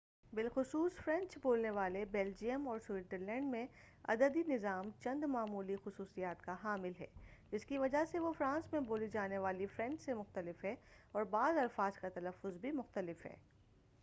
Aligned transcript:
بالخصوص 0.33 0.93
فرینچ 0.95 1.37
بولنے 1.41 1.69
والے 1.69 2.03
بلجیم 2.05 2.67
اور 2.67 2.79
سوئزرلینڈ 2.79 3.51
میں 3.51 3.65
عددی 4.03 4.43
نظام 4.47 4.89
چند 5.03 5.23
معمولی 5.23 5.75
خصوصیات 5.83 6.41
کا 6.41 6.55
حامل 6.63 6.91
ہے 6.99 7.07
جس 7.51 7.65
کی 7.65 7.77
وجہ 7.77 8.03
سے 8.11 8.19
وہ 8.19 8.31
فرانس 8.37 8.71
میں 8.73 8.79
بولی 8.81 9.07
جانے 9.07 9.37
والی 9.37 9.65
فرینچ 9.65 10.01
سے 10.01 10.13
مختلف 10.13 10.63
ہے 10.65 10.75
اور 11.11 11.23
بعض 11.29 11.57
الفاظ 11.57 11.99
کا 11.99 12.09
تلفظ 12.09 12.57
بھی 12.61 12.71
مختلف 12.71 13.25
ہے 13.25 13.35